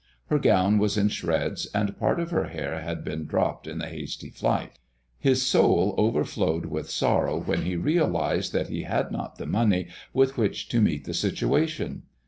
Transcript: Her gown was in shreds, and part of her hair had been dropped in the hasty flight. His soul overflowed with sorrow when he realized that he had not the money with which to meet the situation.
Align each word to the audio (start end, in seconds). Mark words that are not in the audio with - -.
Her 0.31 0.39
gown 0.39 0.79
was 0.79 0.97
in 0.97 1.09
shreds, 1.09 1.67
and 1.75 1.95
part 1.99 2.19
of 2.19 2.31
her 2.31 2.45
hair 2.45 2.81
had 2.81 3.03
been 3.03 3.27
dropped 3.27 3.67
in 3.67 3.77
the 3.77 3.85
hasty 3.85 4.31
flight. 4.31 4.79
His 5.19 5.43
soul 5.45 5.93
overflowed 5.95 6.65
with 6.65 6.89
sorrow 6.89 7.39
when 7.39 7.65
he 7.65 7.75
realized 7.75 8.51
that 8.51 8.69
he 8.69 8.81
had 8.81 9.11
not 9.11 9.37
the 9.37 9.45
money 9.45 9.89
with 10.11 10.39
which 10.39 10.69
to 10.69 10.81
meet 10.81 11.05
the 11.05 11.13
situation. 11.13 12.01